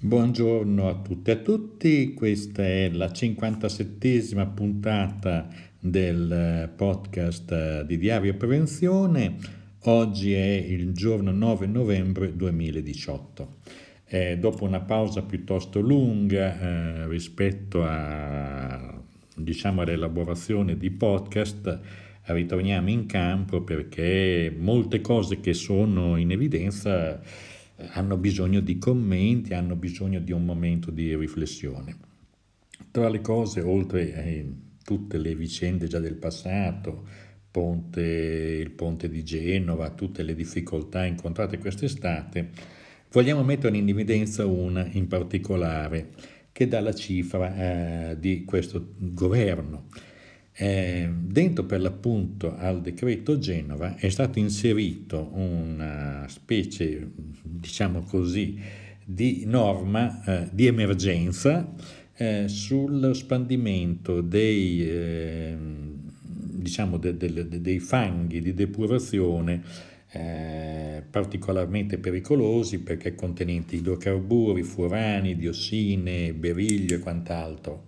[0.00, 8.36] Buongiorno a tutte e a tutti, questa è la 57esima puntata del podcast di Diario
[8.36, 9.38] Prevenzione.
[9.86, 13.56] Oggi è il giorno 9 novembre 2018.
[14.04, 19.02] Eh, dopo una pausa piuttosto lunga eh, rispetto a,
[19.34, 21.80] diciamo, all'elaborazione di podcast,
[22.22, 27.20] ritorniamo in campo perché molte cose che sono in evidenza
[27.92, 31.96] hanno bisogno di commenti, hanno bisogno di un momento di riflessione.
[32.90, 34.44] Tra le cose, oltre a
[34.82, 37.06] tutte le vicende già del passato,
[37.50, 42.50] ponte, il ponte di Genova, tutte le difficoltà incontrate quest'estate,
[43.12, 46.10] vogliamo mettere in evidenza una in particolare
[46.52, 49.86] che dà la cifra eh, di questo governo
[50.60, 57.12] eh, dentro per l'appunto al decreto Genova è stato inserito una specie,
[57.42, 58.58] diciamo così,
[59.04, 61.72] di norma eh, di emergenza
[62.16, 69.62] eh, sullo spandimento dei, ehm, diciamo de, de, de, dei fanghi di depurazione
[70.10, 77.86] eh, particolarmente pericolosi perché contenenti idrocarburi, furani, diossine, beriglio e quant'altro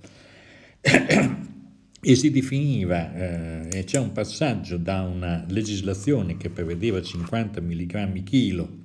[2.02, 8.78] e si definiva, eh, c'è un passaggio da una legislazione che prevedeva 50 mg chilo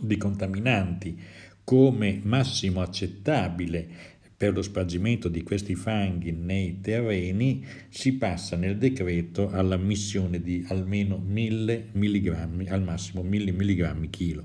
[0.00, 1.18] di contaminanti
[1.64, 9.50] come massimo accettabile per lo spargimento di questi fanghi nei terreni, si passa nel decreto
[9.50, 14.44] all'ammissione di almeno 1000 mg, al massimo 1000 mg chilo,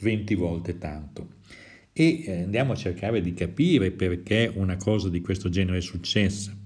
[0.00, 1.34] 20 volte tanto.
[1.92, 6.64] E eh, andiamo a cercare di capire perché una cosa di questo genere è successa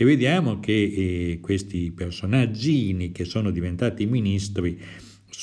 [0.00, 4.80] e vediamo che eh, questi personaggini che sono diventati ministri,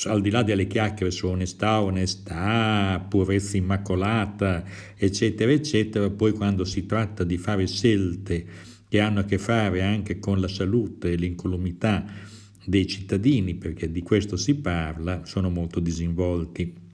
[0.06, 4.64] al di là delle chiacchiere su onestà, onestà, purezza immacolata,
[4.96, 8.44] eccetera, eccetera, poi quando si tratta di fare scelte
[8.88, 12.04] che hanno a che fare anche con la salute e l'incolumità
[12.64, 16.87] dei cittadini, perché di questo si parla, sono molto disinvolti.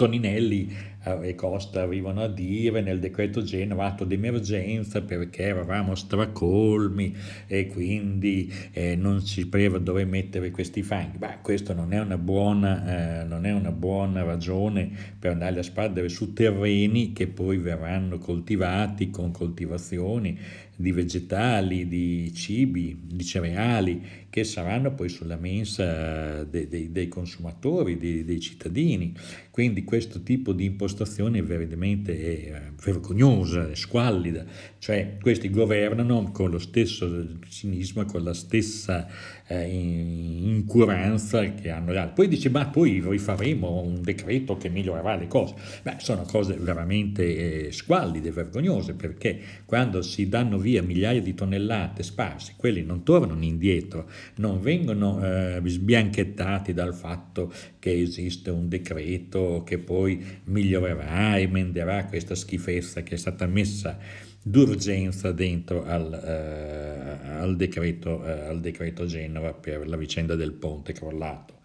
[0.00, 0.74] Toninelli
[1.04, 7.14] eh, e Costa arrivano a dire nel decreto Genova atto d'emergenza perché eravamo stracolmi
[7.46, 11.18] e quindi eh, non si sapeva dove mettere questi fanghi.
[11.18, 14.88] Beh, questa non è eh, non è una buona ragione
[15.18, 20.38] per andare a spardere su terreni che poi verranno coltivati con coltivazioni
[20.80, 27.96] di vegetali, di cibi, di cereali che saranno poi sulla mensa dei, dei, dei consumatori,
[27.96, 29.12] dei, dei, cittadini.
[29.50, 34.44] Quindi questo tipo di impostazione è veramente è vergognosa, è squallida,
[34.78, 39.08] cioè questi governano con lo stesso cinismo, con la stessa
[39.48, 42.14] eh, incuranza che hanno gli altri.
[42.14, 45.54] Poi dice, ma poi rifaremo un decreto che migliorerà le cose.
[45.82, 52.04] Beh, sono cose veramente eh, squallide, vergognose, perché quando si danno via migliaia di tonnellate
[52.04, 59.62] sparse, quelli non tornano indietro, non vengono eh, sbianchettati dal fatto che esiste un decreto
[59.64, 63.98] che poi migliorerà, emenderà questa schifezza che è stata messa
[64.42, 70.92] d'urgenza dentro al, eh, al, decreto, eh, al decreto Genova per la vicenda del ponte
[70.92, 71.58] crollato.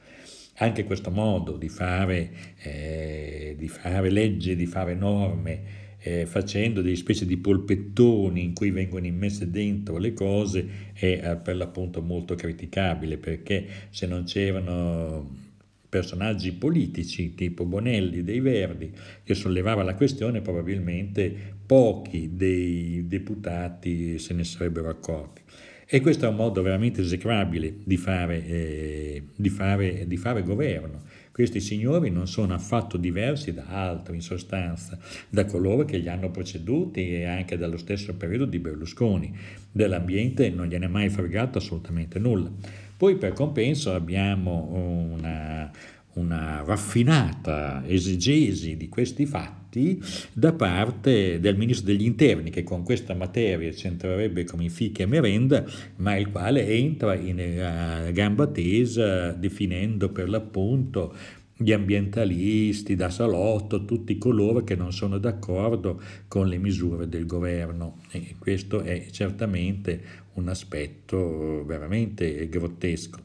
[0.58, 6.96] Anche questo modo di fare, eh, di fare leggi, di fare norme, eh, facendo delle
[6.96, 12.36] specie di polpettoni in cui vengono immesse dentro le cose è eh, per l'appunto molto
[12.36, 15.44] criticabile perché se non c'erano
[15.90, 18.92] personaggi politici tipo Bonelli dei Verdi
[19.24, 21.34] che sollevava la questione, probabilmente
[21.66, 25.42] pochi dei deputati se ne sarebbero accorti.
[25.88, 31.02] E questo è un modo veramente esecrabile di fare, eh, di fare, di fare governo.
[31.36, 34.98] Questi signori non sono affatto diversi da altri, in sostanza,
[35.28, 39.38] da coloro che li hanno preceduti e anche dallo stesso periodo di Berlusconi.
[39.70, 42.50] Dell'ambiente non gliene è mai fregato assolutamente nulla.
[42.96, 45.70] Poi per compenso abbiamo una,
[46.16, 53.14] una raffinata esegesi di questi fatti da parte del ministro degli interni che con questa
[53.14, 55.66] materia c'entrerebbe come in fichi e merenda
[55.98, 61.14] ma il quale entra in uh, gamba tesa definendo per l'appunto
[61.58, 68.00] gli ambientalisti da salotto, tutti coloro che non sono d'accordo con le misure del governo
[68.12, 73.25] e questo è certamente un aspetto veramente grottesco.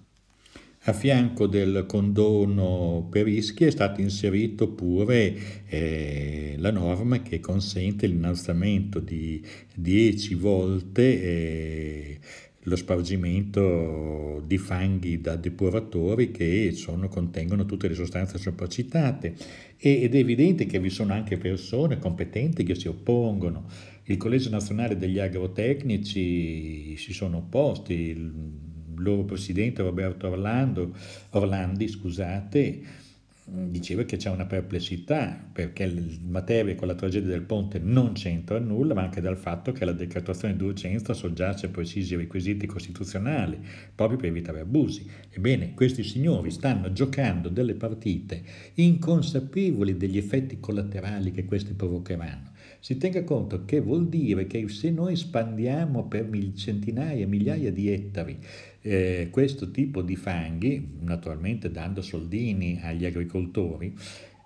[0.84, 5.36] A fianco del condono per rischi è stato inserito pure
[5.66, 9.44] eh, la norma che consente l'innalzamento di
[9.74, 12.18] 10 volte eh,
[12.64, 19.34] lo spargimento di fanghi da depuratori che sono, contengono tutte le sostanze sopracitate
[19.76, 23.66] ed è evidente che vi sono anche persone competenti che si oppongono.
[24.04, 28.68] Il Collegio Nazionale degli Agrotecnici si sono opposti,
[29.00, 30.94] loro presidente Roberto Orlando,
[31.30, 33.08] Orlandi scusate,
[33.52, 38.58] diceva che c'è una perplessità perché il materia con la tragedia del ponte non c'entra
[38.60, 43.58] nulla, ma anche dal fatto che la decretazione d'urgenza soggiace a precisi requisiti costituzionali
[43.94, 45.08] proprio per evitare abusi.
[45.30, 48.42] Ebbene, questi signori stanno giocando delle partite
[48.74, 52.50] inconsapevoli degli effetti collaterali che questi provocheranno.
[52.78, 58.38] Si tenga conto che vuol dire che se noi spandiamo per centinaia, migliaia di ettari
[58.82, 63.94] eh, questo tipo di fanghi, naturalmente dando soldini agli agricoltori,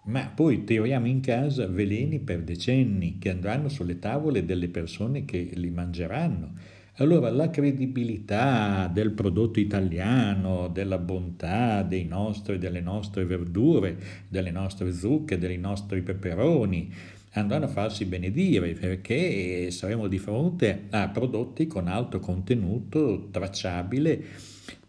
[0.06, 5.50] ma poi tiriamo in casa veleni per decenni che andranno sulle tavole delle persone che
[5.54, 6.52] li mangeranno.
[6.98, 13.96] Allora la credibilità del prodotto italiano, della bontà dei nostri, delle nostre verdure,
[14.28, 16.92] delle nostre zucche, dei nostri peperoni,
[17.40, 24.22] andranno a farsi benedire perché saremo di fronte a prodotti con alto contenuto tracciabile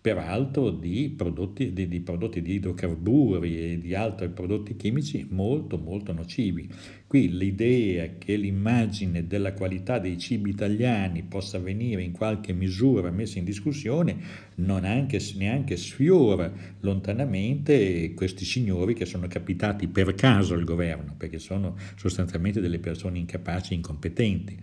[0.05, 6.13] peraltro di prodotti di, di prodotti di idrocarburi e di altri prodotti chimici molto molto
[6.13, 6.69] nocivi.
[7.07, 13.39] Qui l'idea che l'immagine della qualità dei cibi italiani possa venire in qualche misura messa
[13.39, 14.15] in discussione
[14.57, 21.39] non anche, neanche sfiora lontanamente questi signori che sono capitati per caso al governo, perché
[21.39, 24.57] sono sostanzialmente delle persone incapaci e incompetenti.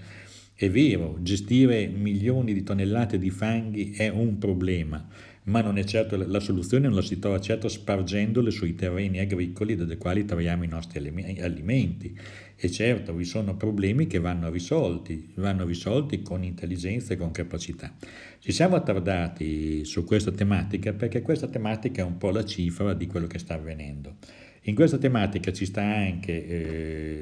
[0.55, 5.09] È vero, gestire milioni di tonnellate di fanghi è un problema,
[5.45, 9.75] ma non è certo la soluzione non la si trova certo spargendole sui terreni agricoli
[9.75, 10.99] dai quali troviamo i nostri
[11.41, 12.17] alimenti.
[12.55, 17.93] E certo, vi sono problemi che vanno risolti, vanno risolti con intelligenza e con capacità.
[18.39, 23.09] Ci siamo attardati su questa tematica perché questa tematica è un po' la cifra di
[23.09, 24.19] quello che sta avvenendo.
[24.67, 26.47] In questa tematica ci sta anche,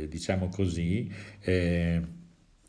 [0.02, 2.02] eh, diciamo così, eh,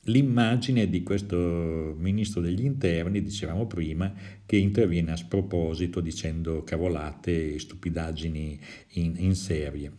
[0.05, 4.13] l'immagine di questo ministro degli interni, dicevamo prima,
[4.45, 8.59] che interviene a sproposito dicendo cavolate e stupidaggini
[8.93, 9.91] in, in serie.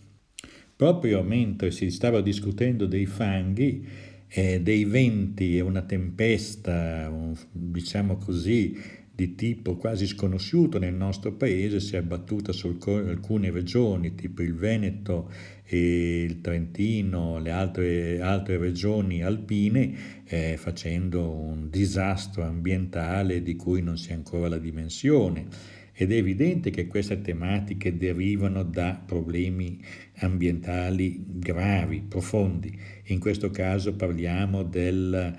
[0.74, 3.86] Proprio mentre si stava discutendo dei fanghi,
[4.28, 11.34] eh, dei venti e una tempesta, un, diciamo così, di tipo quasi sconosciuto nel nostro
[11.34, 15.30] paese si è abbattuta su alcune regioni, tipo il Veneto
[15.76, 23.82] e il Trentino, le altre, altre regioni alpine, eh, facendo un disastro ambientale di cui
[23.82, 25.46] non si ha ancora la dimensione.
[25.94, 29.78] Ed è evidente che queste tematiche derivano da problemi
[30.16, 32.76] ambientali gravi, profondi.
[33.06, 35.36] In questo caso parliamo del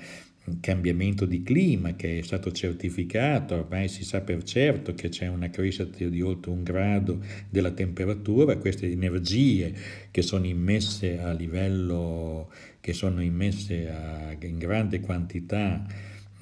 [0.59, 5.49] cambiamento di clima che è stato certificato, ormai si sa per certo che c'è una
[5.49, 7.19] crescita di oltre un grado
[7.49, 9.73] della temperatura, queste energie
[10.11, 12.51] che sono immesse a livello,
[12.81, 15.85] che sono immesse a, in grande quantità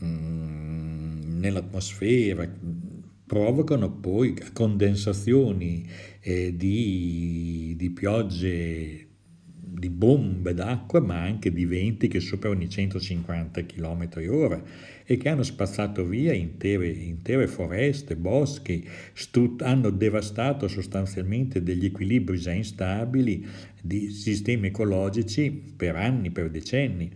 [0.03, 2.50] mm, nell'atmosfera,
[3.27, 5.88] provocano poi condensazioni
[6.21, 9.10] eh, di, di piogge
[9.73, 14.62] di bombe d'acqua, ma anche di venti che superano i 150 km h
[15.06, 22.38] e che hanno spazzato via intere, intere foreste, boschi, stut- hanno devastato sostanzialmente degli equilibri
[22.38, 23.45] già instabili
[23.81, 27.12] di sistemi ecologici per anni, per decenni.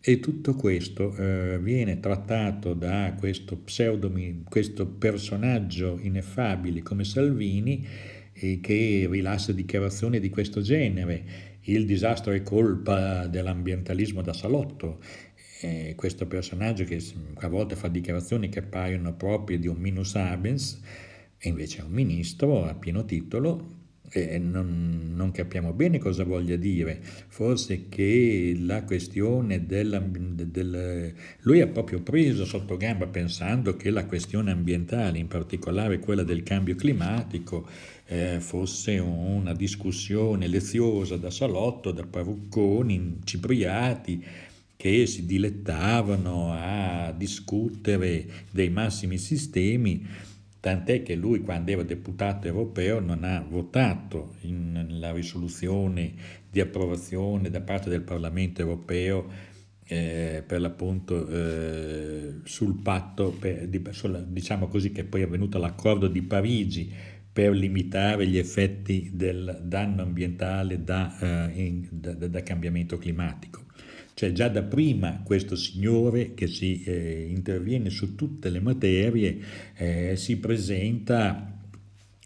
[0.00, 7.84] E tutto questo eh, viene trattato da questo pseudomi, questo personaggio ineffabile come Salvini,
[8.32, 15.00] eh, che rilascia dichiarazioni di questo genere il disastro è colpa dell'ambientalismo da salotto.
[15.60, 17.02] E questo personaggio che
[17.36, 20.80] a volte fa dichiarazioni che appaiono proprie di un minus abens,
[21.38, 23.75] e invece è un ministro a pieno titolo,
[24.10, 31.12] e non, non, capiamo bene cosa voglia dire, forse che la questione della, del...
[31.40, 36.42] Lui ha proprio preso sotto gamba pensando che la questione ambientale, in particolare quella del
[36.42, 37.68] cambio climatico,
[38.06, 44.24] eh, fosse una discussione leziosa da salotto, da parrucconi, cipriati,
[44.76, 50.06] che si dilettavano a discutere dei massimi sistemi,
[50.66, 54.34] tant'è che lui quando era deputato europeo non ha votato
[54.88, 56.12] la risoluzione
[56.50, 59.30] di approvazione da parte del Parlamento europeo
[59.84, 66.22] eh, per l'appunto eh, sul patto, per, diciamo così, che poi è avvenuto l'accordo di
[66.22, 66.92] Parigi
[67.32, 73.65] per limitare gli effetti del danno ambientale da, eh, in, da, da cambiamento climatico.
[74.18, 79.38] Cioè già da prima questo signore che si eh, interviene su tutte le materie
[79.76, 81.54] eh, si presenta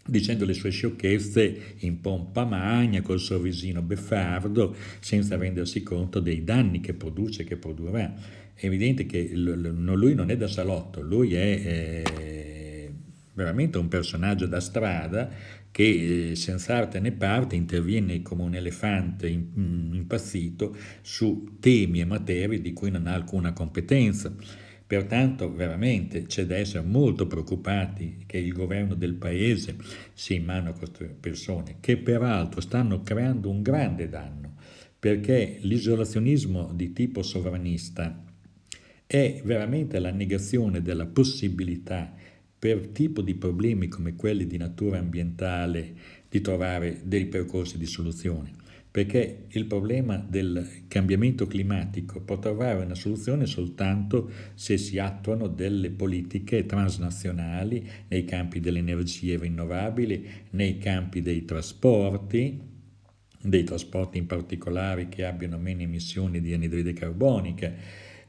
[0.05, 6.79] dicendo le sue sciocchezze in pompa magna, col sorrisino beffardo, senza rendersi conto dei danni
[6.79, 8.15] che produce che produrrà.
[8.53, 12.91] È evidente che lui non è da salotto, lui è eh,
[13.33, 15.29] veramente un personaggio da strada
[15.71, 22.61] che eh, senza arte né parte interviene come un elefante impazzito su temi e materie
[22.61, 24.33] di cui non ha alcuna competenza.
[24.85, 29.77] Pertanto veramente c'è da essere molto preoccupati che il governo del paese
[30.13, 34.55] sia in mano a queste persone, che peraltro stanno creando un grande danno,
[34.99, 38.21] perché l'isolazionismo di tipo sovranista
[39.07, 42.13] è veramente la negazione della possibilità
[42.61, 45.95] per tipo di problemi come quelli di natura ambientale
[46.29, 48.51] di trovare dei percorsi di soluzione,
[48.91, 55.89] perché il problema del cambiamento climatico può trovare una soluzione soltanto se si attuano delle
[55.89, 62.61] politiche transnazionali nei campi delle energie rinnovabili, nei campi dei trasporti,
[63.41, 67.73] dei trasporti in particolare che abbiano meno emissioni di anidride carbonica,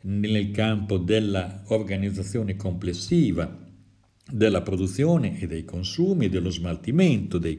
[0.05, 3.69] nel campo dell'organizzazione complessiva
[4.33, 7.59] della produzione e dei consumi dello smaltimento dei,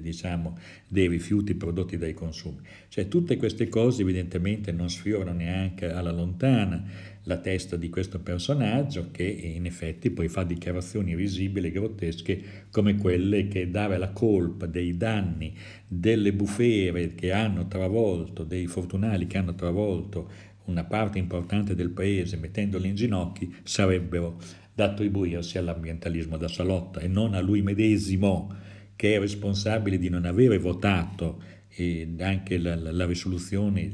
[0.00, 2.58] diciamo, dei, rifiuti prodotti dai consumi.
[2.88, 6.84] Cioè tutte queste cose evidentemente non sfiorano neanche alla lontana
[7.24, 12.96] la testa di questo personaggio che in effetti poi fa dichiarazioni risibili e grottesche come
[12.96, 15.54] quelle che dare la colpa dei danni
[15.86, 20.30] delle bufere che hanno travolto, dei fortunali che hanno travolto
[20.64, 24.38] una parte importante del paese mettendoli in ginocchi sarebbero
[24.74, 28.54] da attribuirsi all'ambientalismo da salotta e non a lui medesimo
[28.96, 31.42] che è responsabile di non avere votato
[32.18, 33.90] anche la, la, la risoluzione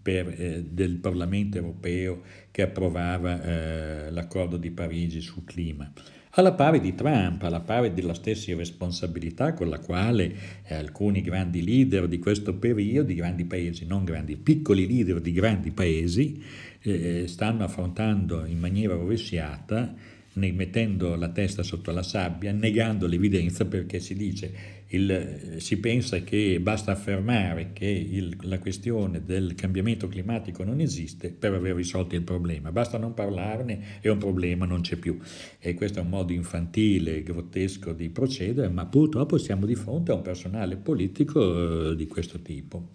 [0.00, 2.22] per, eh, del Parlamento europeo
[2.52, 5.90] che approvava eh, l'accordo di Parigi sul clima
[6.38, 11.64] alla pari di Trump, alla pari della stessa irresponsabilità con la quale eh, alcuni grandi
[11.64, 16.42] leader di questo periodo, di grandi paesi, non grandi, piccoli leader di grandi paesi,
[16.82, 19.94] eh, stanno affrontando in maniera rovesciata
[20.36, 24.52] mettendo la testa sotto la sabbia, negando l'evidenza perché si dice,
[24.88, 31.30] il, si pensa che basta affermare che il, la questione del cambiamento climatico non esiste
[31.30, 35.18] per aver risolto il problema, basta non parlarne e un problema non c'è più.
[35.58, 40.14] E questo è un modo infantile, grottesco di procedere, ma purtroppo siamo di fronte a
[40.14, 42.90] un personale politico eh, di questo tipo.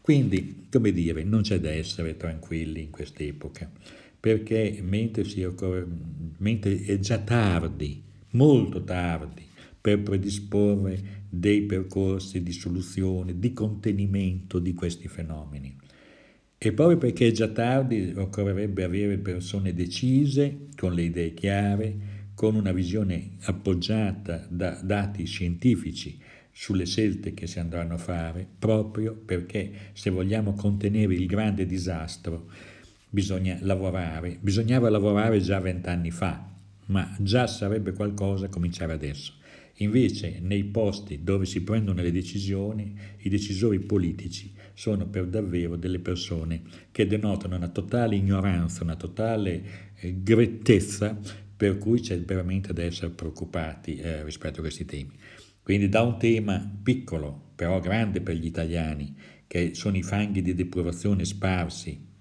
[0.00, 3.68] Quindi, come dire, non c'è da essere tranquilli in quest'epoca
[4.26, 5.86] perché mentre, occorre,
[6.38, 9.46] mentre è già tardi, molto tardi,
[9.80, 15.76] per predisporre dei percorsi di soluzione, di contenimento di questi fenomeni.
[16.58, 21.96] E proprio perché è già tardi occorrerebbe avere persone decise, con le idee chiare,
[22.34, 26.18] con una visione appoggiata da dati scientifici
[26.50, 32.48] sulle scelte che si andranno a fare, proprio perché se vogliamo contenere il grande disastro,
[33.08, 36.52] bisogna lavorare, bisognava lavorare già vent'anni fa,
[36.86, 39.34] ma già sarebbe qualcosa cominciare adesso.
[39.80, 45.98] Invece nei posti dove si prendono le decisioni, i decisori politici sono per davvero delle
[45.98, 51.18] persone che denotano una totale ignoranza, una totale eh, grettezza,
[51.56, 55.12] per cui c'è veramente da essere preoccupati eh, rispetto a questi temi.
[55.62, 59.14] Quindi da un tema piccolo, però grande per gli italiani,
[59.46, 62.14] che sono i fanghi di depurazione sparsi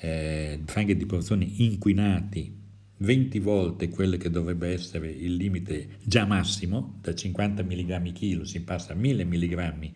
[0.00, 2.62] eh, fanghi di produzione inquinati
[2.96, 8.62] 20 volte quello che dovrebbe essere il limite già massimo, da 50 mg kg si
[8.62, 9.90] passa a 1000 mg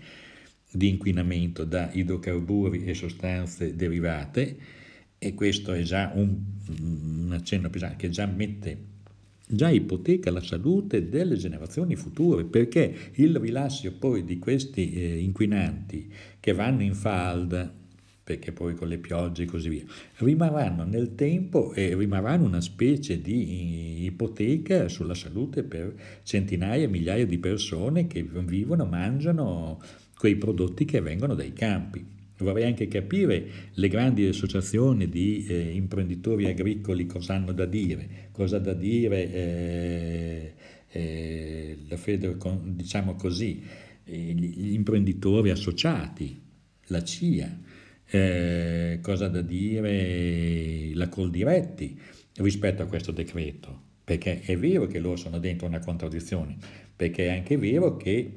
[0.71, 4.57] di inquinamento da idrocarburi e sostanze derivate
[5.17, 6.37] e questo è già un,
[6.81, 8.97] un accenno pesante che già mette
[9.51, 16.13] già ipoteca la salute delle generazioni future perché il rilascio poi di questi eh, inquinanti
[16.39, 17.75] che vanno in falda
[18.29, 19.85] perché poi con le piogge e così via,
[20.17, 25.95] rimarranno nel tempo e rimarranno una specie di ipoteca sulla salute per
[26.25, 29.81] centinaia e migliaia di persone che vivono, mangiano
[30.19, 32.05] quei prodotti che vengono dai campi.
[32.37, 38.57] Vorrei anche capire le grandi associazioni di eh, imprenditori agricoli cosa hanno da dire, cosa
[38.57, 40.53] ha da dire eh,
[40.89, 43.63] eh, la Feder, diciamo così,
[44.05, 46.43] gli imprenditori associati,
[46.89, 47.68] la CIA,
[48.11, 50.91] eh, cosa da dire?
[50.95, 52.01] La Coldiretti
[52.37, 56.57] rispetto a questo decreto, perché è vero che loro sono dentro una contraddizione,
[56.95, 58.37] perché è anche vero che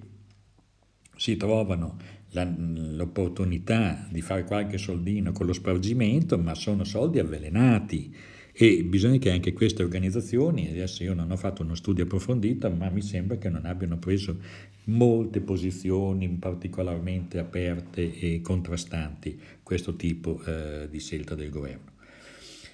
[1.15, 1.97] si trovano
[2.29, 8.15] la, l'opportunità di fare qualche soldino con lo spargimento, ma sono soldi avvelenati
[8.53, 12.89] e bisogna che anche queste organizzazioni, adesso io non ho fatto uno studio approfondito, ma
[12.89, 14.37] mi sembra che non abbiano preso
[14.85, 21.89] molte posizioni particolarmente aperte e contrastanti questo tipo eh, di scelta del governo.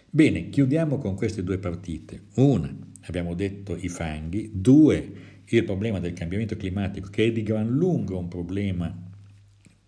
[0.09, 2.21] Bene, chiudiamo con queste due partite.
[2.35, 5.11] Una, abbiamo detto i fanghi, due,
[5.45, 9.05] il problema del cambiamento climatico, che è di gran lunga un problema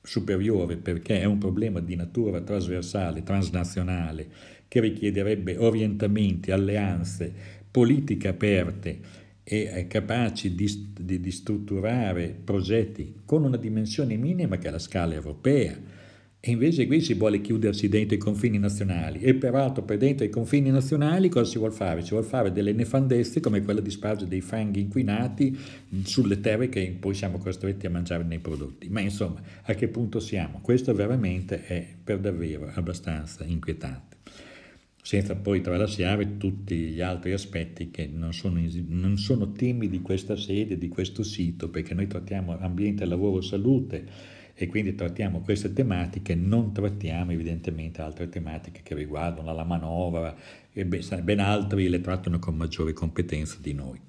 [0.01, 4.27] superiore perché è un problema di natura trasversale, transnazionale,
[4.69, 7.33] che richiederebbe orientamenti, alleanze,
[7.69, 8.99] politiche aperte
[9.43, 15.15] e capaci di, di, di strutturare progetti con una dimensione minima che è la scala
[15.15, 15.75] europea
[16.41, 20.29] e invece qui si vuole chiudersi dentro i confini nazionali e peraltro per dentro i
[20.29, 22.01] confini nazionali cosa si vuole fare?
[22.01, 25.57] Si vuole fare delle nefandezze come quella di spargere dei fanghi inquinati
[26.03, 28.87] sulle terre che poi siamo costretti a mangiare nei prodotti.
[28.87, 30.59] Ma insomma, a che punto siamo?
[30.61, 34.08] Questo veramente è per davvero abbastanza inquietante.
[35.01, 40.35] Senza poi tralasciare tutti gli altri aspetti che non sono, non sono temi di questa
[40.35, 46.35] sede, di questo sito, perché noi trattiamo ambiente, lavoro, salute e quindi trattiamo queste tematiche,
[46.35, 50.35] non trattiamo evidentemente altre tematiche che riguardano la manovra
[50.71, 53.99] e ben altri le trattano con maggiore competenza di noi.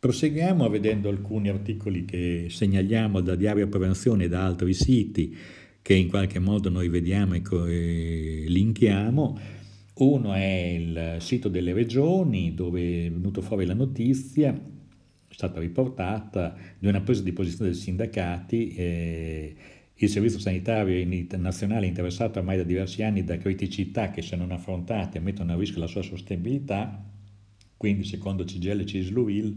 [0.00, 5.36] Proseguiamo vedendo alcuni articoli che segnaliamo da Diario Prevenzione e da altri siti
[5.88, 9.38] che in qualche modo noi vediamo e linkiamo.
[9.94, 14.54] Uno è il sito delle regioni dove è venuto fuori la notizia
[15.30, 18.74] stata riportata di una presa di posizione dei sindacati.
[18.74, 19.56] Eh,
[19.94, 21.02] il Servizio Sanitario
[21.38, 25.56] Nazionale è interessato ormai da diversi anni da criticità che se non affrontate mettono a
[25.56, 27.02] rischio la sua sostenibilità,
[27.78, 29.56] quindi secondo CGL e CISLUIL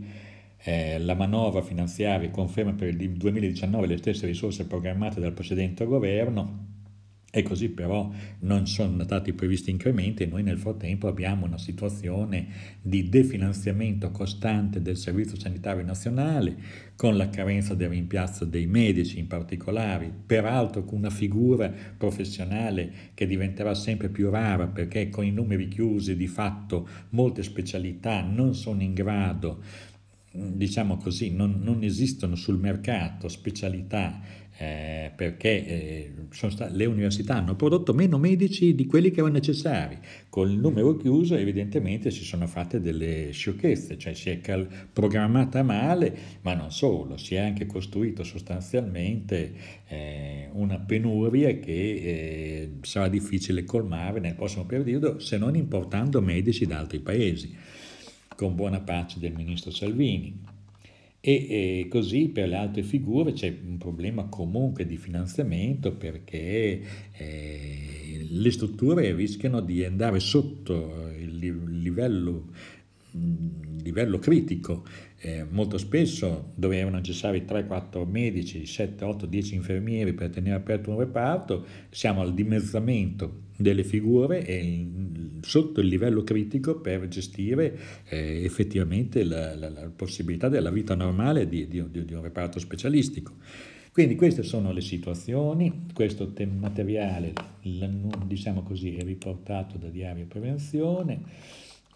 [0.64, 6.70] eh, la manovra finanziaria conferma per il 2019 le stesse risorse programmate dal precedente governo,
[7.34, 12.48] e così però non sono stati previsti incrementi e noi nel frattempo abbiamo una situazione
[12.82, 19.28] di definanziamento costante del Servizio Sanitario Nazionale, con la carenza del rimpiazzo dei medici in
[19.28, 25.70] particolare, peraltro con una figura professionale che diventerà sempre più rara perché con i numeri
[25.70, 29.64] chiusi di fatto molte specialità non sono in grado,
[30.32, 34.22] diciamo così, non, non esistono sul mercato specialità
[34.58, 39.98] eh, perché eh, state, le università hanno prodotto meno medici di quelli che erano necessari.
[40.30, 45.64] Con il numero chiuso evidentemente si sono fatte delle sciocchezze, cioè si è cal- programmata
[45.64, 49.54] male, ma non solo, si è anche costruito sostanzialmente
[49.88, 56.66] eh, una penuria che eh, sarà difficile colmare nel prossimo periodo se non importando medici
[56.66, 57.56] da altri paesi,
[58.42, 60.36] con buona pace del ministro Salvini.
[61.20, 68.26] E, e, così per le altre figure c'è un problema comunque di finanziamento perché eh,
[68.28, 72.48] le strutture rischiano di andare sotto il livello,
[73.12, 74.86] il livello critico.
[75.24, 80.90] Eh, molto spesso dove erano necessari 3-4 medici, 7, 8, 10 infermieri per tenere aperto
[80.90, 84.88] un reparto, siamo al dimezzamento delle figure e
[85.42, 87.78] sotto il livello critico per gestire
[88.10, 93.34] eh, effettivamente la, la, la, possibilità della vita normale di, di, di, un reparto specialistico.
[93.92, 101.22] Quindi queste sono le situazioni, questo materiale diciamo così, è riportato da Diario Prevenzione,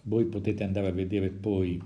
[0.03, 1.81] voi potete andare a vedere poi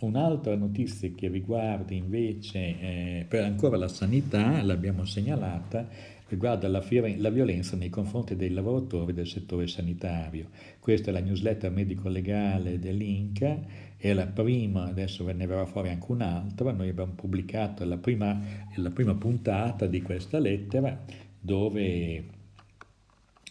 [0.00, 5.88] un'altra notizia che riguarda invece eh, per ancora la sanità, l'abbiamo segnalata,
[6.28, 6.84] riguarda la,
[7.16, 10.48] la, violenza nei confronti dei lavoratori del settore sanitario.
[10.78, 13.58] Questa è la newsletter medico-legale dell'Inca,
[13.96, 18.40] è la prima, adesso ve ne verrà fuori anche un'altra, noi abbiamo pubblicato la prima,
[18.76, 21.04] la prima puntata di questa lettera
[21.40, 22.24] dove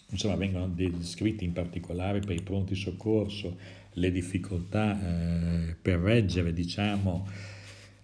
[0.10, 7.28] insomma, vengono descritti in particolare per i pronti soccorso le difficoltà eh, per reggere diciamo,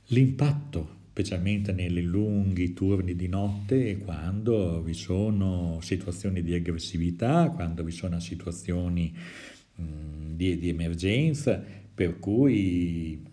[0.08, 7.91] l'impatto specialmente nei lunghi turni di notte quando vi sono situazioni di aggressività, quando vi
[7.91, 9.13] sono situazioni
[9.75, 13.23] mh, di, di, emergenza, per cui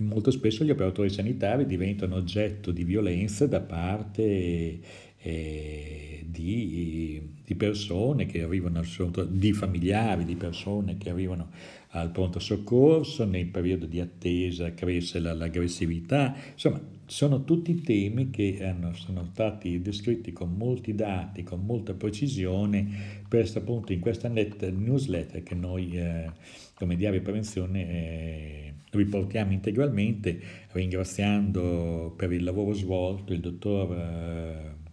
[0.00, 4.78] molto spesso gli operatori sanitari diventano oggetto di violenza da parte
[5.26, 11.48] eh, di, di, persone che arrivano, al, di familiari, di persone che arrivano
[11.90, 18.92] al pronto soccorso, nel periodo di attesa cresce l'aggressività, insomma sono tutti temi che hanno,
[18.94, 25.42] sono stati descritti con molti dati, con molta precisione, per appunto in questa net newsletter
[25.42, 26.30] che noi eh,
[26.74, 30.38] come Diario Prevenzione eh, riportiamo integralmente,
[30.72, 34.83] ringraziando per il lavoro svolto il dottor eh,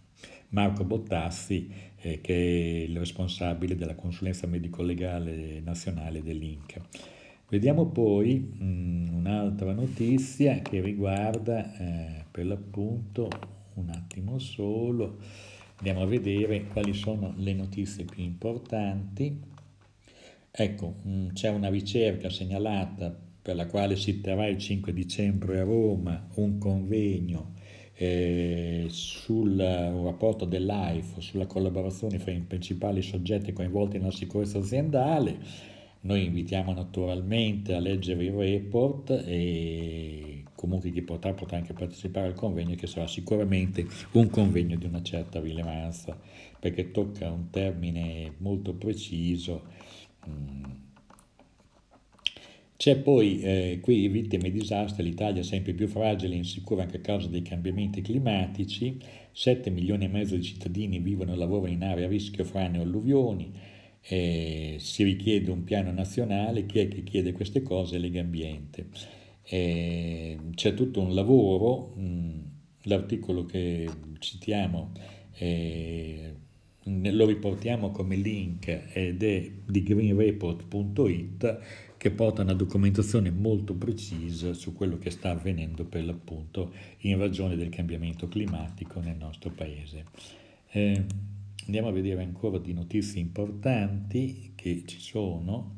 [0.52, 6.80] Marco Bottassi, eh, che è il responsabile della consulenza medico-legale nazionale dell'INCA.
[7.48, 13.28] Vediamo poi mh, mm, un'altra notizia che riguarda eh, per l'appunto
[13.74, 15.18] un attimo solo,
[15.76, 19.40] andiamo a vedere quali sono le notizie più importanti.
[20.50, 25.60] Ecco, mh, mm, c'è una ricerca segnalata per la quale si terrà il 5 dicembre
[25.60, 27.52] a Roma un convegno
[28.88, 35.70] sul rapporto dell'AIFO, sulla collaborazione fra i principali soggetti coinvolti nella sicurezza aziendale
[36.04, 42.34] noi invitiamo naturalmente a leggere il report e comunque chi potrà potrà anche partecipare al
[42.34, 46.18] convegno che sarà sicuramente un convegno di una certa rilevanza
[46.58, 49.62] perché tocca un termine molto preciso.
[50.28, 50.81] Mm.
[52.82, 56.96] C'è poi eh, qui vittime e disastri, l'Italia è sempre più fragile e insicura anche
[56.96, 58.98] a causa dei cambiamenti climatici,
[59.30, 62.82] 7 milioni e mezzo di cittadini vivono e lavorano in aree a rischio frane o
[62.82, 63.52] alluvioni,
[64.00, 67.98] eh, si richiede un piano nazionale, chi è che chiede queste cose?
[67.98, 68.86] Lega Ambiente.
[69.44, 72.38] Eh, c'è tutto un lavoro, mh, mm,
[72.82, 74.90] l'articolo che citiamo
[75.34, 76.34] eh,
[76.84, 81.58] lo riportiamo come link ed è di greenreport.it
[82.02, 87.54] che porta una documentazione molto precisa su quello che sta avvenendo per l'appunto in ragione
[87.54, 90.06] del cambiamento climatico nel nostro paese.
[90.72, 91.04] Eh,
[91.64, 95.76] Andiamo a vedere ancora di notizie importanti che ci sono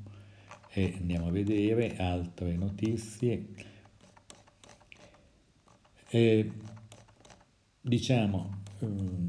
[0.71, 3.49] e andiamo a vedere altre notizie.
[6.09, 6.51] E,
[7.83, 9.29] diciamo, mm,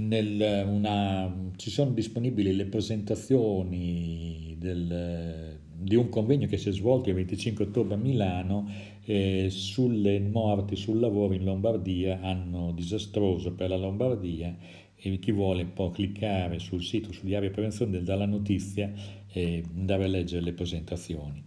[0.00, 7.08] nel, una, ci sono disponibili le presentazioni del, di un convegno che si è svolto
[7.08, 8.68] il 25 ottobre a Milano
[9.04, 14.56] eh, sulle morti sul lavoro in Lombardia, anno disastroso per la Lombardia
[14.94, 18.92] e chi vuole può cliccare sul sito su Diario Prevenzione dalla notizia
[19.32, 21.42] e andare a leggere le presentazioni.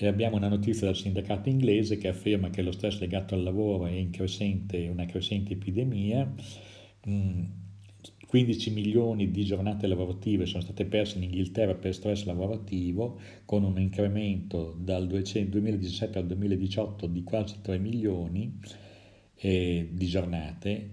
[0.00, 3.86] E abbiamo una notizia dal sindacato inglese che afferma che lo stress legato al lavoro
[3.86, 6.32] è in crescente, una crescente epidemia.
[7.08, 7.58] Mm
[8.28, 13.80] 15 milioni di giornate lavorative sono state perse in Inghilterra per stress lavorativo, con un
[13.80, 18.60] incremento dal 2017 al 2018 di quasi 3 milioni
[19.34, 20.90] eh, di giornate,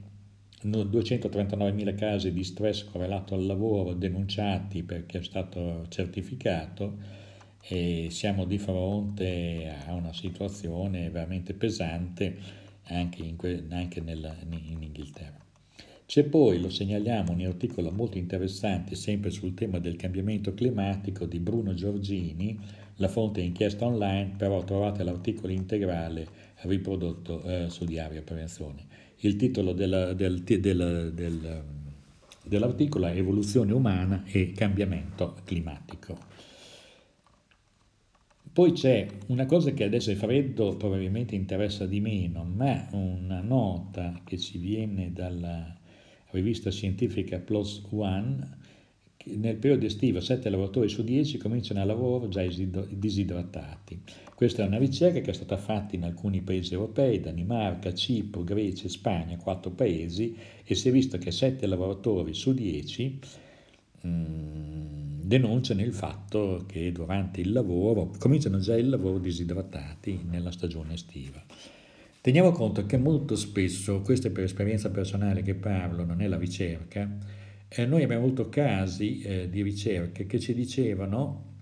[0.64, 6.98] 239.000 casi di stress correlato al lavoro denunciati perché è stato certificato
[7.62, 12.38] e siamo di fronte a una situazione veramente pesante
[12.84, 13.36] anche in,
[13.72, 15.45] anche nella, in Inghilterra.
[16.06, 21.40] C'è poi, lo segnaliamo, un articolo molto interessante sempre sul tema del cambiamento climatico di
[21.40, 22.60] Bruno Giorgini,
[22.98, 26.28] la fonte è inchiesta online, però trovate l'articolo integrale
[26.62, 28.86] riprodotto eh, su Diario Prevenzione.
[29.22, 31.64] Il titolo della, del, del, del,
[32.44, 36.18] dell'articolo è Evoluzione umana e cambiamento climatico.
[38.54, 44.22] Poi c'è una cosa che adesso è freddo, probabilmente interessa di meno, ma una nota
[44.24, 45.76] che ci viene dalla
[46.36, 48.64] rivista scientifica Plus One,
[49.26, 52.46] nel periodo estivo 7 lavoratori su 10 cominciano a lavoro già
[52.90, 54.00] disidratati.
[54.36, 58.88] Questa è una ricerca che è stata fatta in alcuni paesi europei, Danimarca, Cipro, Grecia
[58.88, 63.20] Spagna, quattro paesi, e si è visto che 7 lavoratori su 10
[64.06, 70.94] mm, denunciano il fatto che durante il lavoro, cominciano già il lavoro disidratati nella stagione
[70.94, 71.44] estiva.
[72.26, 76.40] Teniamo conto che molto spesso, questo è per esperienza personale che parlo, non è la
[76.40, 77.08] ricerca,
[77.68, 81.54] eh, noi abbiamo avuto casi eh, di ricerche che ci dicevano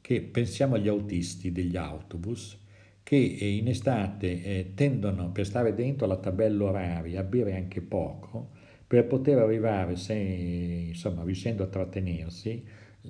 [0.00, 2.58] che pensiamo agli autisti degli autobus
[3.02, 7.82] che eh, in estate eh, tendono per stare dentro la tabella oraria a bere anche
[7.82, 8.52] poco
[8.86, 12.64] per poter arrivare, se, insomma, riuscendo a trattenersi,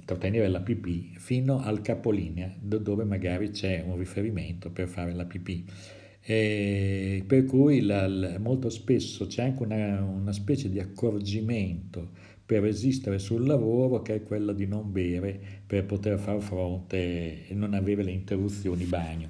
[0.05, 6.03] trattenere la pipì fino al capolinea dove magari c'è un riferimento per fare la pipì.
[6.27, 12.13] E per cui la, la, molto spesso c'è anche una, una, specie di accorgimento
[12.47, 17.55] per resistere sul lavoro che è quello di non bere per poter far fronte e
[17.55, 19.29] non avere le interruzioni bagno.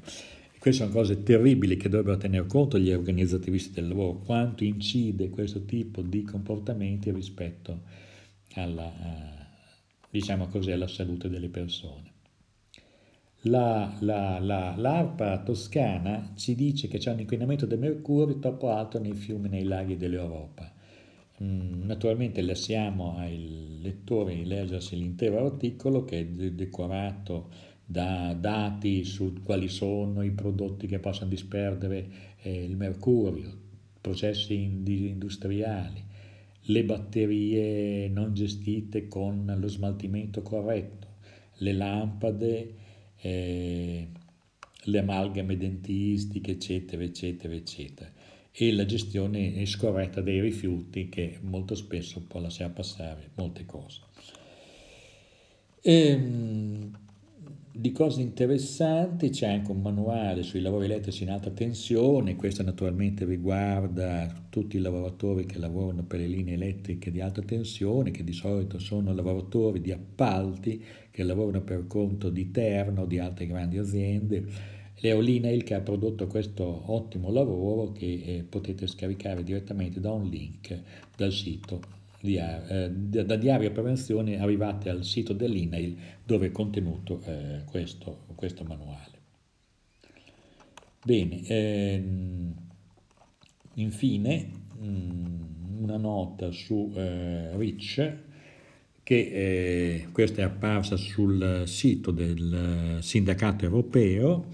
[0.57, 5.64] Queste sono cose terribili che dovrebbero tener conto gli organizzativisti del lavoro, quanto incide questo
[5.64, 7.83] tipo di comportamenti rispetto
[8.54, 8.90] alla,
[10.09, 12.13] diciamo così, alla salute delle persone.
[13.46, 18.98] La, la, la, l'ARPA toscana ci dice che c'è un inquinamento del mercurio troppo alto
[18.98, 20.72] nei fiumi e nei laghi dell'Europa.
[21.42, 27.50] Mm, naturalmente lasciamo ai lettori leggersi l'intero articolo che è decorato
[27.85, 32.09] da dati su quali sono i prodotti che possono disperdere
[32.40, 33.50] eh, il mercurio,
[34.00, 36.02] processi industriali,
[36.68, 41.09] le batterie non gestite con lo smaltimento corretto,
[41.59, 42.74] le lampade,
[43.24, 44.06] eh,
[44.84, 48.12] le amalgame dentistiche, eccetera, eccetera, eccetera.
[48.52, 54.02] E la gestione scorretta dei rifiuti che molto spesso può lasciare passare molte cose.
[55.80, 56.92] Ehm,
[57.76, 63.24] di cose interessanti c'è anche un manuale sui lavori elettrici in alta tensione, questo naturalmente
[63.24, 68.32] riguarda tutti i lavoratori che lavorano per le linee elettriche di alta tensione, che di
[68.32, 74.46] solito sono lavoratori di appalti che lavorano per conto di Terno di altre grandi aziende.
[75.00, 80.80] L'Eolinail che ha prodotto questo ottimo lavoro che eh, potete scaricare direttamente da un link
[81.16, 81.93] dal sito
[82.24, 88.64] di, eh, da Diario Prevenzione arrivate al sito dell'INAIL dove è contenuto eh, questo, questo,
[88.64, 89.12] manuale.
[91.04, 92.54] Bene, ehm,
[93.74, 98.16] infine mh, mm, una nota su eh, RICH
[99.02, 104.46] che eh, questa è apparsa sul sito del sindacato europeo,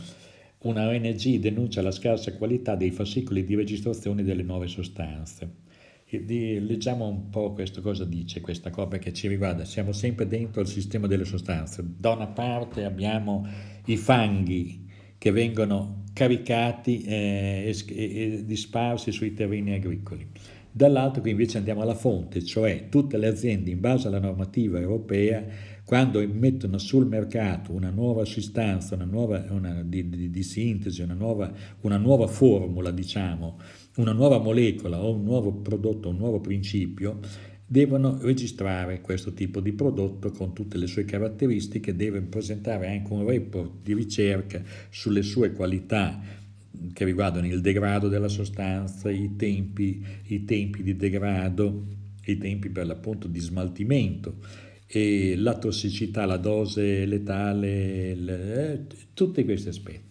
[0.63, 5.69] una ONG denuncia la scarsa qualità dei fascicoli di registrazione delle nuove sostanze
[6.19, 9.65] di, leggiamo un po' questo cosa dice questa cosa che ci riguarda.
[9.65, 11.85] Siamo sempre dentro il sistema delle sostanze.
[11.85, 13.47] Da una parte abbiamo
[13.85, 20.27] i fanghi che vengono caricati eh, e, e disparsi sui terreni agricoli.
[20.73, 25.45] Dall'altro invece andiamo alla fonte, cioè tutte le aziende in base alla normativa europea
[25.91, 31.15] quando mettono sul mercato una nuova sostanza, una nuova una, di, di, di, sintesi, una
[31.15, 33.59] nuova, una nuova formula, diciamo,
[34.01, 37.21] una nuova molecola o un nuovo prodotto, un nuovo principio,
[37.67, 43.25] devono registrare questo tipo di prodotto con tutte le sue caratteristiche, devono presentare anche un
[43.25, 46.21] report di ricerca sulle sue qualità
[46.93, 51.85] che riguardano il degrado della sostanza, i tempi, i tempi di degrado,
[52.25, 54.37] i tempi per l'appunto di smaltimento,
[54.87, 60.10] e la tossicità, la dose letale, le, eh, tutti questi aspetti.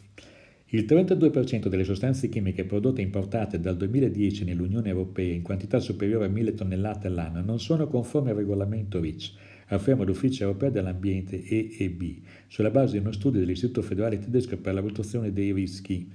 [0.72, 6.26] Il 32% delle sostanze chimiche prodotte e importate dal 2010 nell'Unione Europea in quantità superiore
[6.26, 9.34] a 1000 tonnellate all'anno non sono conformi al regolamento REACH,
[9.70, 14.82] afferma l'Ufficio Europeo dell'Ambiente EEB, sulla base di uno studio dell'Istituto Federale Tedesco per la
[14.82, 16.08] valutazione dei rischi,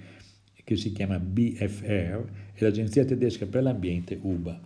[0.63, 2.23] che si chiama BFR,
[2.55, 4.61] e l'Agenzia Tedesca per l'Ambiente UBA.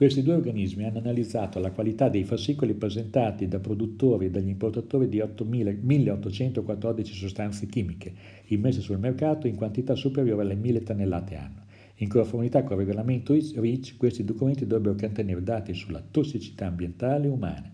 [0.00, 5.10] Questi due organismi hanno analizzato la qualità dei fascicoli presentati da produttori e dagli importatori
[5.10, 8.14] di 8, 1814 sostanze chimiche
[8.46, 11.64] immesse sul mercato in quantità superiore alle 1000 tonnellate anno.
[11.96, 17.30] In conformità con il regolamento REACH, questi documenti dovrebbero contenere dati sulla tossicità ambientale e
[17.30, 17.70] umana,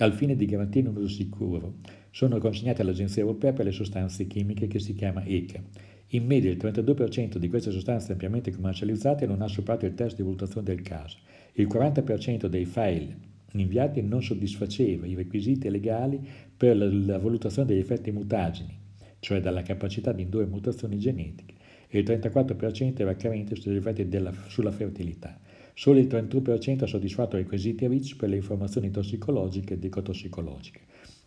[0.00, 1.76] al fine di garantire un uso sicuro.
[2.10, 5.62] Sono consegnati all'Agenzia Europea per le sostanze chimiche che si chiama ECA.
[6.08, 10.22] In media il 32% di queste sostanze ampiamente commercializzate non ha superato il test di
[10.22, 11.16] valutazione del caso.
[11.56, 13.16] Il 40% dei file
[13.52, 16.20] inviati non soddisfaceva i requisiti legali
[16.56, 18.76] per la valutazione degli effetti mutageni,
[19.20, 21.54] cioè dalla capacità di indurre mutazioni genetiche,
[21.88, 25.38] e il 34% era carente sugli effetti della, sulla fertilità.
[25.74, 30.80] Solo il 31% ha soddisfatto i requisiti RICH per le informazioni tossicologiche e dicotossicologiche.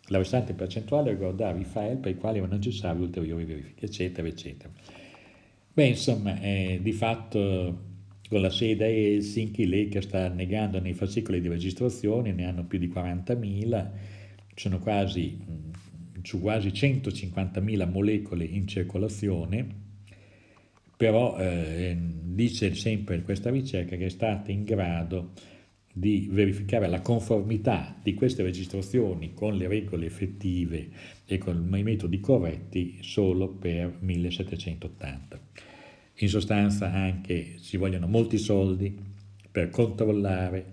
[0.08, 4.70] La restante percentuale riguardava i file per i quali erano necessarie ulteriori verifiche, eccetera, eccetera.
[5.72, 7.87] Beh, insomma, eh, di fatto
[8.28, 12.64] con la sede a Helsinki, lei che sta negando nei fascicoli di registrazione, ne hanno
[12.64, 13.90] più di 40.000,
[14.54, 15.38] sono quasi,
[16.22, 19.66] su quasi 150.000 molecole in circolazione,
[20.96, 25.30] però eh, dice sempre questa ricerca che è stata in grado
[25.92, 30.88] di verificare la conformità di queste registrazioni con le regole effettive
[31.24, 35.40] e con i metodi corretti solo per 1780.
[36.20, 38.92] In sostanza anche ci vogliono molti soldi
[39.50, 40.64] per controllare,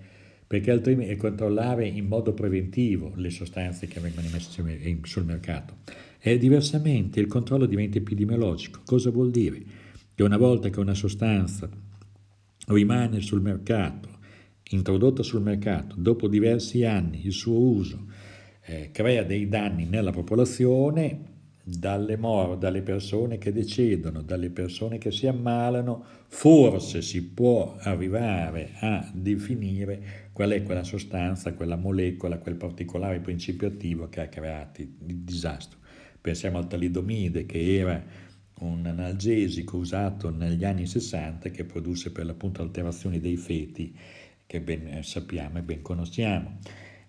[0.48, 4.64] perché altrimenti controllare in modo preventivo le sostanze che vengono messe
[5.04, 5.78] sul mercato.
[6.20, 8.82] E diversamente il controllo diventa epidemiologico.
[8.86, 9.62] Cosa vuol dire?
[10.16, 11.70] Che una volta che una sostanza
[12.68, 14.10] rimane sul mercato,
[14.72, 18.08] introdotta sul mercato, dopo diversi anni il suo uso
[18.66, 21.34] eh, crea dei danni nella popolazione,
[21.68, 28.74] dalle, mor- dalle persone che decedono, dalle persone che si ammalano, forse si può arrivare
[28.82, 34.82] a definire qual è quella sostanza, quella molecola, quel particolare principio attivo che ha creato
[34.82, 35.80] il disastro.
[36.22, 38.04] pensiamo al talidomide che era
[38.60, 43.96] un analgesico usato negli anni 60 che produsse per l'appunto alterazioni dei feti
[44.46, 46.60] che ben sappiamo e ben conosciamo.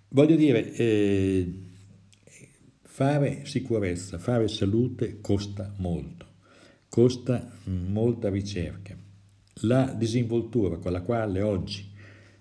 [0.09, 1.53] Voglio dire, eh,
[2.97, 6.25] fare sicurezza, fare salute costa molto,
[6.89, 8.97] costa molta ricerca.
[9.65, 11.93] La disinvoltura con la quale oggi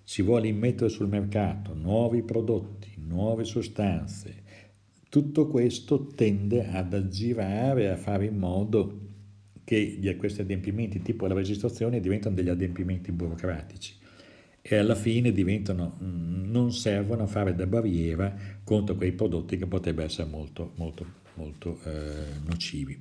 [0.02, 4.44] si vuole immettere sul mercato nuovi prodotti, nuove sostanze,
[5.10, 9.00] tutto questo tende ad aggirare, a fare in modo
[9.62, 14.04] che questi adempimenti tipo la registrazione diventano degli adempimenti burocratici
[14.68, 19.66] e alla fine diventano, mm, non servono a fare da barriera contro quei prodotti che
[19.66, 23.00] potrebbero essere molto, molto, molto eh, nocivi.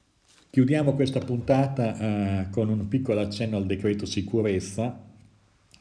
[0.51, 5.03] Chiudiamo questa puntata eh, con un piccolo accenno al decreto sicurezza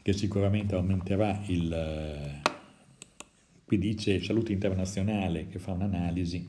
[0.00, 1.70] che sicuramente aumenterà il...
[1.70, 2.52] Eh,
[3.66, 6.48] qui dice Salute Internazionale che fa un'analisi,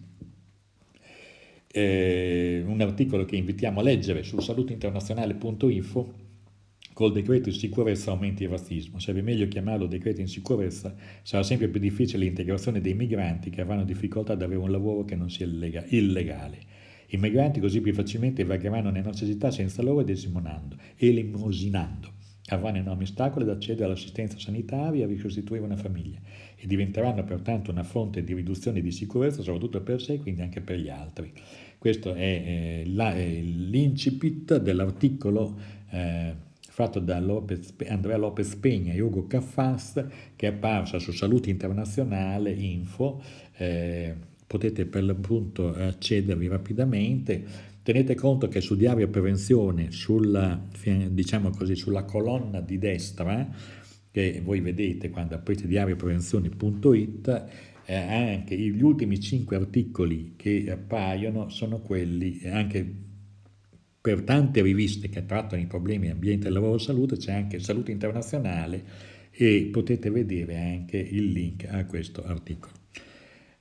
[1.67, 6.23] eh, un articolo che invitiamo a leggere su saluteinternazionale.info
[6.95, 8.99] col decreto in sicurezza aumenti il razzismo.
[8.99, 13.83] Sarebbe meglio chiamarlo decreto in sicurezza, sarà sempre più difficile l'integrazione dei migranti che avranno
[13.83, 16.57] difficoltà ad avere un lavoro che non sia illegale.
[17.07, 20.17] I migranti così più facilmente vagheranno nelle nostre città senza loro ed
[20.95, 22.13] elemosinando.
[22.47, 26.19] Avranno enormi ostacoli ad accedere all'assistenza sanitaria e a ricostituire una famiglia
[26.55, 30.61] e diventeranno pertanto una fonte di riduzione di sicurezza soprattutto per sé e quindi anche
[30.61, 31.33] per gli altri.
[31.77, 36.44] Questo è, eh, la, è l'incipit dell'articolo eh,
[36.75, 39.93] fatto da Lopez, Andrea Lopez Pegna e Ugo Caffas
[40.35, 43.23] che è apparsa su Salute Internazionale Info.
[43.55, 44.13] Eh,
[44.45, 47.43] potete per l'appunto accedervi rapidamente.
[47.81, 50.61] Tenete conto che su Diario Prevenzione, sulla,
[51.07, 53.49] diciamo così, sulla colonna di destra,
[54.11, 57.45] che voi vedete quando aprite diarioprevenzione.it,
[57.85, 63.03] eh, anche gli ultimi cinque articoli che appaiono sono quelli, anche
[64.05, 68.83] per tante riviste che trattano i problemi ambiente, lavoro e salute, c'è anche Salute Internazionale
[69.31, 72.71] e potete vedere anche il link a questo articolo.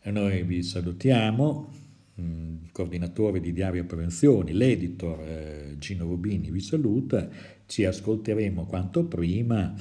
[0.03, 1.73] Noi vi salutiamo,
[2.17, 7.27] il mm, coordinatore di Diario Prevenzioni, l'editor eh, Gino Rubini vi saluta,
[7.65, 9.75] ci ascolteremo quanto prima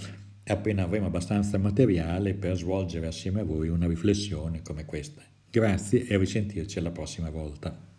[0.45, 5.21] appena avremo abbastanza materiale per svolgere assieme a voi una riflessione come questa.
[5.49, 7.91] Grazie e risentirci alla prossima volta.